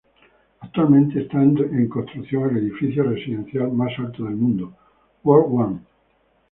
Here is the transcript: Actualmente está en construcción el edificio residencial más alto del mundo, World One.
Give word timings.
Actualmente 0.61 1.21
está 1.21 1.43
en 1.43 1.87
construcción 1.87 2.49
el 2.49 2.57
edificio 2.57 3.03
residencial 3.03 3.71
más 3.71 3.91
alto 3.99 4.23
del 4.23 4.35
mundo, 4.35 4.75
World 5.23 5.47
One. 5.53 5.79